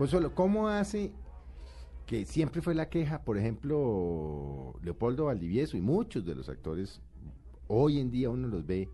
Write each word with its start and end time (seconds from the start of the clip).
Consuelo, 0.00 0.34
¿cómo 0.34 0.66
hace 0.66 1.12
que 2.06 2.24
siempre 2.24 2.62
fue 2.62 2.74
la 2.74 2.88
queja, 2.88 3.22
por 3.22 3.36
ejemplo, 3.36 4.74
Leopoldo 4.82 5.26
Valdivieso 5.26 5.76
y 5.76 5.82
muchos 5.82 6.24
de 6.24 6.34
los 6.34 6.48
actores, 6.48 7.02
hoy 7.68 8.00
en 8.00 8.10
día 8.10 8.30
uno 8.30 8.48
los 8.48 8.64
ve, 8.64 8.88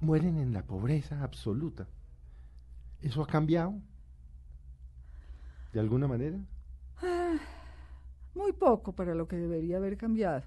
mueren 0.00 0.38
en 0.38 0.54
la 0.54 0.64
pobreza 0.64 1.22
absoluta? 1.22 1.86
¿Eso 3.02 3.22
ha 3.22 3.26
cambiado? 3.26 3.74
¿De 5.74 5.80
alguna 5.80 6.08
manera? 6.08 6.38
Ah, 7.02 7.36
muy 8.34 8.52
poco 8.54 8.94
para 8.94 9.14
lo 9.14 9.28
que 9.28 9.36
debería 9.36 9.76
haber 9.76 9.98
cambiado. 9.98 10.42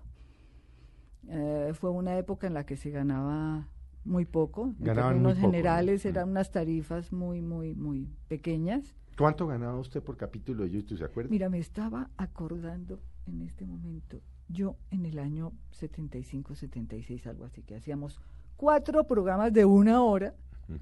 Eh, 1.27 1.71
fue 1.75 1.91
una 1.91 2.17
época 2.17 2.47
en 2.47 2.55
la 2.55 2.65
que 2.65 2.77
se 2.77 2.89
ganaba 2.89 3.67
muy 4.05 4.25
poco. 4.25 4.73
En 4.79 4.93
términos 4.93 5.37
generales 5.37 6.05
eran 6.05 6.29
unas 6.29 6.51
tarifas 6.51 7.11
muy, 7.11 7.41
muy, 7.41 7.75
muy 7.75 8.07
pequeñas. 8.27 8.95
¿Cuánto 9.17 9.47
ganaba 9.47 9.79
usted 9.79 10.03
por 10.03 10.17
capítulo 10.17 10.63
de 10.63 10.71
YouTube, 10.71 10.97
se 10.97 11.05
acuerda? 11.05 11.29
Mira, 11.29 11.49
me 11.49 11.59
estaba 11.59 12.09
acordando 12.17 12.99
en 13.25 13.41
este 13.41 13.65
momento, 13.65 14.21
yo 14.49 14.75
en 14.91 15.05
el 15.05 15.19
año 15.19 15.53
75, 15.71 16.55
76, 16.55 17.25
algo 17.27 17.45
así, 17.45 17.63
que 17.63 17.75
hacíamos 17.75 18.19
cuatro 18.57 19.05
programas 19.05 19.51
de 19.53 19.65
una 19.65 20.03
hora 20.03 20.35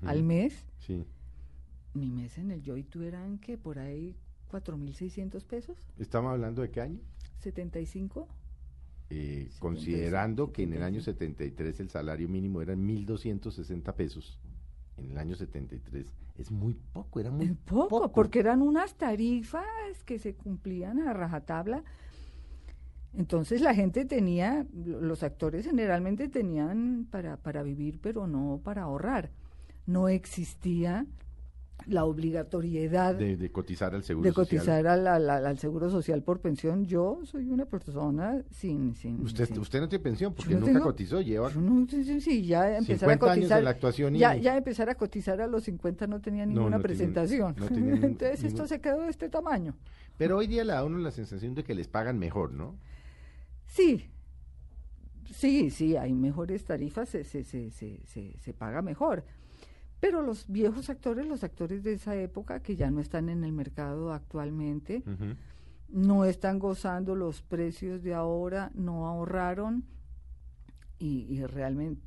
al 0.05 0.23
mes. 0.23 0.65
Sí. 0.79 1.05
Mi 1.93 2.11
mes 2.11 2.37
en 2.37 2.51
el 2.51 2.63
YouTube 2.63 3.03
eran 3.03 3.37
que 3.37 3.57
por 3.57 3.77
ahí 3.79 4.15
4.600 4.51 5.43
pesos. 5.45 5.77
¿Estamos 5.97 6.31
hablando 6.31 6.61
de 6.61 6.71
qué 6.71 6.81
año? 6.81 6.99
75. 7.39 8.27
Eh, 9.15 9.47
considerando 9.59 10.51
que 10.51 10.63
en 10.63 10.73
el 10.73 10.81
año 10.81 10.99
73 10.99 11.79
el 11.81 11.89
salario 11.91 12.27
mínimo 12.27 12.63
era 12.63 12.73
1.260 12.73 13.93
pesos, 13.93 14.39
en 14.97 15.11
el 15.11 15.17
año 15.19 15.35
73 15.35 16.11
es 16.39 16.49
muy 16.49 16.73
poco, 16.73 17.19
era 17.19 17.29
muy 17.29 17.49
poco, 17.53 18.11
porque 18.11 18.39
eran 18.39 18.63
unas 18.63 18.95
tarifas 18.95 19.63
que 20.03 20.17
se 20.17 20.33
cumplían 20.33 20.99
a 20.99 21.13
rajatabla. 21.13 21.83
Entonces 23.15 23.61
la 23.61 23.75
gente 23.75 24.05
tenía, 24.05 24.65
los 24.73 25.21
actores 25.21 25.67
generalmente 25.67 26.27
tenían 26.27 27.05
para, 27.11 27.37
para 27.37 27.61
vivir, 27.61 27.99
pero 28.01 28.25
no 28.25 28.61
para 28.63 28.81
ahorrar. 28.81 29.29
No 29.85 30.09
existía 30.09 31.05
la 31.87 32.05
obligatoriedad 32.05 33.15
de, 33.15 33.51
cotizar 33.51 33.93
al 33.93 34.03
seguro 34.03 34.29
de 34.29 34.33
cotizar 34.33 34.87
Al, 34.87 35.07
al, 35.07 35.57
seguro 35.57 35.89
social 35.89 36.23
por 36.23 36.39
pensión 36.39 36.85
yo 36.85 37.19
soy 37.23 37.49
una 37.49 37.65
persona 37.65 38.41
sin 38.51 38.95
sin 38.95 39.21
usted 39.21 39.57
usted 39.57 39.81
no 39.81 39.89
tiene 39.89 40.01
pensión 40.01 40.33
porque 40.33 40.55
nunca 40.55 40.79
cotizó 40.79 41.19
lleva 41.19 41.51
sí, 41.89 42.21
sí, 42.21 42.45
ya 42.45 42.77
empezar 42.77 43.09
a 43.09 43.17
cotizar 43.17 43.67
actuación 43.67 44.15
ya, 44.15 44.35
ya 44.35 44.55
empezar 44.55 44.89
a 44.89 44.95
cotizar 44.95 45.41
a 45.41 45.47
los 45.47 45.63
50 45.63 46.07
no 46.07 46.21
tenía 46.21 46.45
ninguna 46.45 46.79
presentación. 46.79 47.55
entonces 47.69 48.43
esto 48.43 48.67
se 48.67 48.79
quedó 48.79 49.01
de 49.01 49.09
este 49.09 49.29
tamaño. 49.29 49.75
Pero 50.17 50.37
hoy 50.37 50.47
día 50.47 50.63
le 50.63 50.73
da 50.73 50.83
uno 50.83 50.97
la 50.99 51.11
sensación 51.11 51.55
de 51.55 51.63
que 51.63 51.73
les 51.73 51.87
pagan 51.87 52.19
mejor 52.19 52.51
no 52.53 52.75
sí 53.65 54.09
sí 55.25 55.69
sí 55.69 55.95
hay 55.95 56.13
mejores 56.13 56.63
tarifas 56.65 57.09
se 57.09 57.23
se 57.23 57.43
se 57.43 57.71
se, 57.71 58.37
se 58.37 58.53
paga 58.53 58.81
mejor 58.81 59.23
pero 60.03 60.21
los 60.21 60.49
viejos 60.49 60.89
actores, 60.89 61.25
los 61.25 61.45
actores 61.45 61.81
de 61.81 61.93
esa 61.93 62.13
época 62.17 62.61
que 62.61 62.75
ya 62.75 62.91
no 62.91 62.99
están 62.99 63.29
en 63.29 63.45
el 63.45 63.53
mercado 63.53 64.11
actualmente, 64.11 65.01
no 65.87 66.25
están 66.25 66.59
gozando 66.59 67.15
los 67.15 67.41
precios 67.41 68.03
de 68.03 68.13
ahora, 68.13 68.69
no 68.73 69.07
ahorraron. 69.07 69.85
Y 70.99 71.41
realmente 71.45 72.01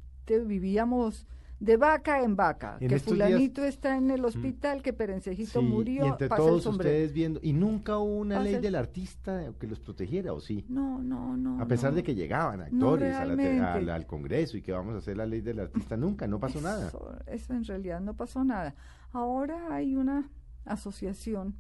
vivíamos 0.45 1.27
de 1.59 1.77
vaca 1.79 2.23
en 2.23 2.37
vaca, 2.37 2.77
que 2.79 2.99
fulanito 2.99 3.65
está 3.65 3.97
en 3.97 4.11
el 4.11 4.25
hospital, 4.25 4.83
que 4.83 4.93
Perencejito 4.93 5.63
murió, 5.63 6.05
y 6.05 6.09
entre 6.09 6.29
todos 6.29 6.67
ustedes 6.67 7.13
viendo, 7.13 7.41
y 7.43 7.53
nunca 7.53 7.99
hubo 7.99 8.19
una 8.19 8.41
ley 8.41 8.57
del 8.57 8.75
artista 8.75 9.53
que 9.59 9.67
los 9.67 9.81
protegiera, 9.81 10.33
¿o 10.33 10.41
sí? 10.41 10.67
No, 10.69 11.03
no, 11.03 11.37
no. 11.37 11.61
A 11.61 11.67
pesar 11.67 11.95
de 11.95 12.03
que 12.03 12.15
llegaban 12.15 12.61
actores 12.61 13.15
al 13.17 14.07
Congreso 14.07 14.57
y 14.57 14.63
que 14.63 14.73
vamos 14.73 14.95
a 14.95 14.99
hacer 14.99 15.17
la 15.17 15.27
ley 15.27 15.41
del 15.41 15.61
artista, 15.61 15.97
nunca, 15.97 16.27
no 16.27 16.39
pasó 16.39 16.61
nada. 16.61 16.91
Eso 17.27 17.55
en 17.55 17.65
realidad 17.65 18.01
no 18.01 18.15
pasó 18.15 18.45
nada. 18.45 18.75
Ahora 19.13 19.75
hay 19.75 19.97
una 19.97 20.31
asociación 20.65 21.55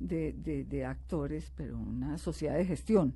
de, 0.00 0.32
de, 0.32 0.64
de 0.64 0.84
actores, 0.84 1.52
pero 1.54 1.78
una 1.78 2.18
sociedad 2.18 2.56
de 2.56 2.64
gestión 2.64 3.14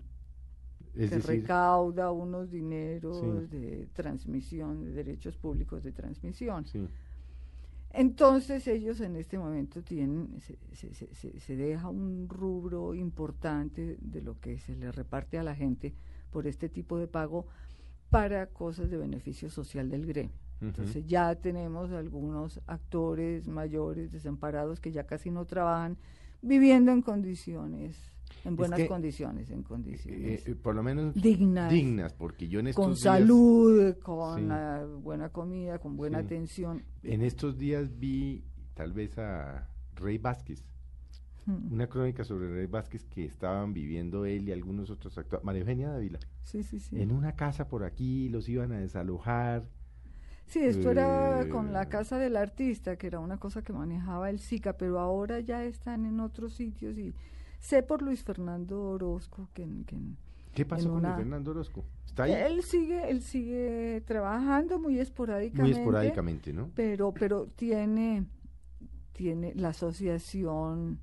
que 0.94 1.19
recauda 1.19 2.10
unos 2.12 2.50
dineros 2.50 3.50
de 3.50 3.88
transmisión, 3.93 4.84
de 4.84 4.93
derechos 4.93 5.37
públicos 5.37 5.82
de 5.82 5.93
transmisión. 5.93 6.65
Entonces 7.91 8.66
ellos 8.69 9.00
en 9.00 9.16
este 9.16 9.38
momento 9.38 9.82
tienen, 9.82 10.41
se, 10.41 10.59
se, 10.94 11.41
se, 11.41 11.56
deja 11.56 11.88
un 11.88 12.28
rubro 12.28 12.94
importante 12.94 13.97
de 14.00 14.21
lo 14.21 14.38
que 14.38 14.59
se 14.59 14.77
le 14.77 14.93
reparte 14.93 15.38
a 15.38 15.43
la 15.43 15.54
gente 15.54 15.94
por 16.31 16.47
este 16.47 16.69
tipo 16.69 16.98
de 16.98 17.09
pago 17.09 17.47
para 18.10 18.47
cosas 18.47 18.91
de 18.91 18.98
beneficio 18.98 19.48
social 19.48 19.88
del 19.88 20.06
gremio. 20.06 20.37
Entonces 20.60 21.06
ya 21.06 21.37
tenemos 21.37 21.93
algunos 21.93 22.60
actores 22.66 23.47
mayores 23.47 24.10
desamparados 24.10 24.81
que 24.81 24.91
ya 24.91 25.04
casi 25.04 25.31
no 25.31 25.44
trabajan, 25.44 25.97
viviendo 26.43 26.91
en 26.91 27.00
condiciones 27.00 28.12
en 28.48 28.56
buenas 28.56 28.84
condiciones, 28.84 29.50
en 29.50 29.62
condiciones 29.62 30.47
eh, 30.47 30.53
eh, 30.53 30.54
por 30.54 30.75
lo 30.75 30.82
menos 30.82 31.14
dignas, 31.14 31.70
dignas, 31.72 32.12
porque 32.14 32.48
yo 32.48 32.60
en 32.60 32.69
estos 32.69 32.84
con 32.84 32.97
salud, 32.97 33.97
con 34.03 35.03
buena 35.03 35.28
comida, 35.31 35.78
con 35.78 35.97
buena 35.97 36.19
atención. 36.19 36.82
En 37.03 37.22
estos 37.22 37.56
días 37.59 37.98
vi 37.98 38.44
tal 38.75 38.92
vez 38.92 39.19
a 39.19 39.69
Rey 39.94 40.19
Vázquez, 40.19 40.64
hmm. 41.47 41.72
una 41.72 41.86
crónica 41.88 42.25
sobre 42.25 42.48
Rey 42.48 42.66
Vázquez 42.66 43.04
que 43.04 43.25
estaban 43.25 43.72
viviendo 43.72 44.25
él 44.25 44.48
y 44.48 44.53
algunos 44.53 44.91
otros 44.91 45.16
actores, 45.19 45.44
María 45.44 45.60
Eugenia 45.60 45.91
Dávila, 45.91 46.19
sí, 46.42 46.62
sí, 46.62 46.78
sí. 46.80 47.00
en 47.00 47.12
una 47.12 47.34
casa 47.34 47.69
por 47.69 47.84
aquí, 47.84 48.28
los 48.28 48.48
iban 48.48 48.72
a 48.72 48.78
desalojar. 48.78 49.69
Sí, 50.47 50.60
esto 50.60 50.91
era 50.91 51.47
con 51.50 51.75
la 51.75 51.82
eh, 51.82 51.88
casa 51.88 52.19
del 52.19 52.34
artista, 52.34 52.97
que 52.97 53.06
era 53.06 53.20
una 53.20 53.36
cosa 53.36 53.62
que 53.62 53.75
manejaba 53.75 54.30
el 54.30 54.38
SICA, 54.38 54.78
pero 54.78 54.98
ahora 54.98 55.41
ya 55.41 55.62
están 55.65 56.06
en 56.06 56.20
otros 56.20 56.54
sitios 56.54 56.97
y 56.97 57.15
Sé 57.58 57.82
por 57.82 58.02
Luis 58.02 58.22
Fernando 58.22 58.91
Orozco 58.91 59.48
que... 59.52 59.66
¿Qué 60.54 60.64
pasó 60.64 60.91
con 60.91 61.02
Luis 61.02 61.14
Fernando 61.14 61.50
Orozco? 61.50 61.84
¿Está 62.06 62.24
ahí? 62.24 62.32
Él 62.32 62.62
sigue, 62.62 63.10
él 63.10 63.22
sigue 63.22 64.02
trabajando 64.06 64.78
muy 64.78 64.98
esporádicamente. 64.98 65.62
Muy 65.62 65.72
esporádicamente, 65.72 66.52
¿no? 66.52 66.70
Pero, 66.74 67.12
pero 67.12 67.47
tiene, 67.47 68.24
tiene 69.12 69.54
la 69.54 69.68
asociación 69.68 70.98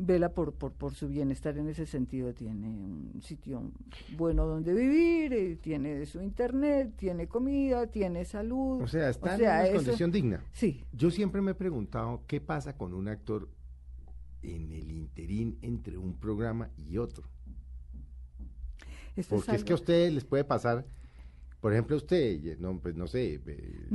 vela 0.00 0.32
por, 0.32 0.54
por, 0.54 0.72
por 0.72 0.94
su 0.94 1.08
bienestar 1.08 1.58
en 1.58 1.68
ese 1.68 1.84
sentido. 1.84 2.32
Tiene 2.32 2.68
un 2.68 3.20
sitio 3.20 3.72
bueno 4.16 4.46
donde 4.46 4.72
vivir, 4.72 5.32
eh, 5.32 5.56
tiene 5.56 6.06
su 6.06 6.22
internet, 6.22 6.94
tiene 6.96 7.26
comida, 7.26 7.88
tiene 7.88 8.24
salud. 8.24 8.80
O 8.80 8.86
sea, 8.86 9.10
está 9.10 9.34
en 9.34 9.42
una 9.42 9.76
condición 9.76 10.12
digna. 10.12 10.44
Sí. 10.52 10.84
Yo 10.92 11.10
siempre 11.10 11.42
me 11.42 11.50
he 11.50 11.54
preguntado 11.54 12.22
qué 12.26 12.40
pasa 12.40 12.76
con 12.76 12.94
un 12.94 13.08
actor 13.08 13.48
en 14.42 14.72
el 14.72 14.90
interín 14.90 15.58
entre 15.62 15.98
un 15.98 16.14
programa 16.14 16.70
y 16.76 16.98
otro. 16.98 17.28
Porque 19.28 19.56
es, 19.56 19.64
que 19.64 19.72
a 19.72 19.76
ustedes 19.76 20.12
les 20.12 20.24
puede 20.24 20.44
pasar, 20.44 20.84
por 21.60 21.72
ejemplo, 21.72 21.96
usted, 21.96 22.56
no, 22.58 22.78
pues 22.78 22.94
no 22.94 23.08
sé, 23.08 23.40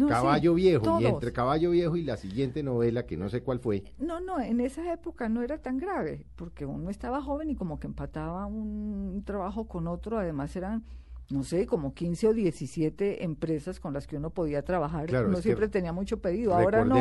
Caballo 0.09 0.53
Viejo, 0.53 0.99
y 0.99 1.05
entre 1.05 1.31
Caballo 1.31 1.71
Viejo 1.71 1.95
y 1.95 2.03
la 2.03 2.17
siguiente 2.17 2.61
novela, 2.61 3.05
que 3.05 3.15
no 3.15 3.29
sé 3.29 3.41
cuál 3.41 3.59
fue. 3.59 3.83
No, 3.99 4.19
no, 4.19 4.41
en 4.41 4.59
esa 4.59 4.91
época 4.91 5.29
no 5.29 5.41
era 5.41 5.59
tan 5.59 5.77
grave, 5.77 6.25
porque 6.35 6.65
uno 6.65 6.89
estaba 6.89 7.21
joven 7.21 7.49
y 7.49 7.55
como 7.55 7.79
que 7.79 7.87
empataba 7.87 8.45
un 8.47 9.23
trabajo 9.25 9.65
con 9.67 9.87
otro, 9.87 10.19
además 10.19 10.53
eran 10.57 10.83
no 11.29 11.43
sé, 11.43 11.65
como 11.65 11.93
15 11.93 12.27
o 12.27 12.33
17 12.33 13.23
empresas 13.23 13.79
con 13.79 13.93
las 13.93 14.07
que 14.07 14.17
uno 14.17 14.29
podía 14.29 14.63
trabajar. 14.63 15.09
uno 15.25 15.37
siempre 15.41 15.67
tenía 15.67 15.93
mucho 15.93 16.21
pedido. 16.21 16.53
Ahora 16.53 16.85
no. 16.85 16.95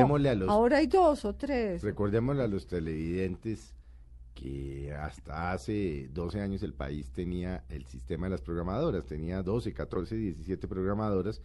ahora 0.48 0.78
hay 0.78 0.86
dos 0.86 1.24
o 1.24 1.34
tres. 1.34 1.82
Recordémosle 1.82 2.42
a 2.42 2.48
los 2.48 2.66
televidentes 2.66 3.74
que 4.34 4.92
hasta 4.94 5.52
hace 5.52 6.08
12 6.12 6.40
años 6.40 6.62
el 6.62 6.72
país 6.72 7.10
tenía 7.10 7.64
el 7.68 7.84
sistema 7.86 8.26
de 8.26 8.30
las 8.30 8.40
programadoras, 8.40 9.04
tenía 9.04 9.42
12, 9.42 9.72
14, 9.72 10.16
17 10.16 10.68
programadoras 10.68 11.42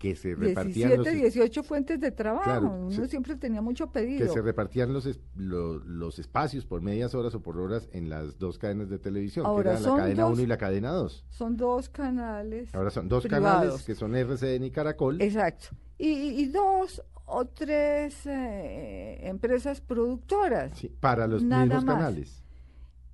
que 0.00 0.16
se 0.16 0.34
repartían 0.34 0.88
17, 0.88 1.14
18 1.14 1.62
fuentes 1.62 2.00
de 2.00 2.10
trabajo, 2.10 2.70
uno 2.70 3.06
siempre 3.06 3.36
tenía 3.36 3.60
mucho 3.60 3.92
pedido. 3.92 4.26
Que 4.26 4.32
se 4.32 4.40
repartían 4.40 4.94
los, 4.94 5.06
los, 5.36 6.18
espacios 6.18 6.64
por 6.64 6.80
medias 6.80 7.14
horas 7.14 7.34
o 7.34 7.42
por 7.42 7.58
horas 7.58 7.86
en 7.92 8.08
las 8.08 8.38
dos 8.38 8.56
cadenas 8.56 8.88
de 8.88 8.98
televisión, 8.98 9.44
que 9.44 9.60
eran 9.60 9.82
la 9.82 9.96
cadena 9.96 10.26
1 10.26 10.40
y 10.40 10.46
la 10.46 10.56
cadena 10.56 10.90
2. 10.92 11.26
Son 11.28 11.54
dos 11.58 11.90
canales. 11.90 12.74
Ahora 12.74 12.88
son 12.88 13.10
dos 13.10 13.26
canales 13.26 13.82
que 13.82 13.94
son 13.94 14.16
RCN 14.16 14.64
y 14.64 14.70
Caracol. 14.70 15.20
Exacto. 15.20 15.68
Y, 15.98 16.46
dos 16.46 17.02
o 17.26 17.44
tres 17.44 18.24
eh, 18.24 19.18
empresas 19.28 19.82
productoras. 19.82 20.78
Sí, 20.78 20.88
para 20.88 21.26
los 21.26 21.42
mismos 21.42 21.84
canales. 21.84 22.42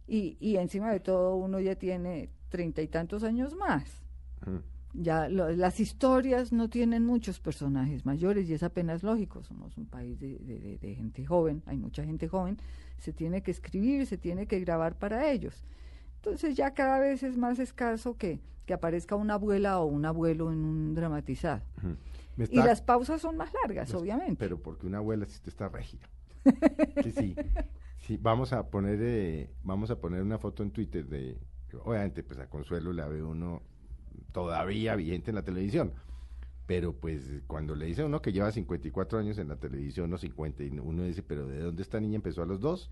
Y, 0.07 0.37
y 0.39 0.57
encima 0.57 0.93
de 0.93 1.01
todo 1.01 1.35
uno 1.35 1.59
ya 1.59 1.75
tiene 1.75 2.31
treinta 2.49 2.81
y 2.81 2.87
tantos 2.87 3.25
años 3.25 3.57
más. 3.57 4.05
Ya 4.95 5.29
las 5.29 5.81
historias 5.81 6.53
no 6.53 6.71
tienen 6.71 7.05
muchos 7.05 7.39
personajes 7.41 8.07
mayores 8.07 8.49
y 8.49 8.55
es 8.55 8.63
apenas 8.63 9.03
lógico, 9.03 9.43
somos 9.43 9.77
un 9.77 9.87
país 9.87 10.19
de, 10.19 10.79
gente 10.97 11.27
joven, 11.27 11.63
hay 11.67 11.77
mucha 11.77 12.05
gente 12.05 12.29
joven, 12.29 12.59
se 12.99 13.13
tiene 13.13 13.43
que 13.43 13.51
escribir, 13.51 14.07
se 14.07 14.17
tiene 14.17 14.47
que 14.47 14.61
grabar 14.61 14.99
para 14.99 15.31
ellos. 15.31 15.63
Entonces 16.17 16.57
ya 16.57 16.73
cada 16.73 16.99
vez 16.99 17.23
es 17.23 17.37
más 17.37 17.59
escaso 17.59 18.17
que, 18.17 18.41
que 18.65 18.75
aparezca 18.75 19.15
una 19.17 19.35
abuela 19.35 19.81
o 19.81 19.87
un 19.87 20.05
abuelo 20.07 20.51
en 20.51 20.65
un 20.65 20.95
dramatizado. 20.95 21.63
Y 22.39 22.57
las 22.57 22.83
pausas 22.83 23.21
son 23.21 23.37
más 23.37 23.51
largas, 23.63 23.95
obviamente. 23.95 24.37
Pero 24.39 24.61
porque 24.61 24.87
una 24.87 24.99
abuela 24.99 25.27
si 25.27 25.41
está 25.47 25.69
regia. 25.69 26.01
sí, 27.17 27.35
sí, 27.99 28.17
vamos 28.19 28.53
a 28.53 28.69
poner 28.69 28.99
eh, 29.03 29.51
vamos 29.65 29.91
a 29.91 29.99
poner 29.99 30.23
una 30.23 30.39
foto 30.39 30.63
en 30.63 30.71
Twitter 30.71 31.07
de 31.07 31.39
obviamente 31.85 32.23
pues 32.23 32.39
a 32.39 32.49
Consuelo 32.49 32.93
la 32.93 33.09
ve 33.09 33.23
uno 33.23 33.63
todavía 34.37 34.95
vigente 34.97 35.31
en 35.31 35.37
la 35.37 35.43
televisión. 35.43 35.95
Pero 36.67 36.93
pues 36.93 37.41
cuando 37.47 37.75
le 37.75 37.87
dice 37.87 38.03
a 38.03 38.05
uno 38.05 38.21
que 38.21 38.33
lleva 38.33 38.53
54 38.53 39.19
años 39.19 39.39
en 39.39 39.49
la 39.49 39.57
televisión 39.57 40.13
o 40.13 40.19
50 40.19 40.63
y 40.63 40.79
uno 40.79 41.05
dice, 41.05 41.23
pero 41.23 41.47
¿de 41.47 41.61
dónde 41.61 41.81
esta 41.81 41.99
niña 42.01 42.17
empezó 42.17 42.43
a 42.43 42.47
los 42.47 42.61
dos? 42.61 42.91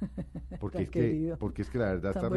Porque, 0.58 0.84
es, 0.84 0.90
que, 0.90 1.36
porque 1.38 1.62
es 1.62 1.70
que 1.70 1.78
la 1.78 1.92
verdad 1.92 2.12
está 2.16 2.28